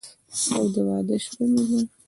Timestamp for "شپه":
1.23-1.45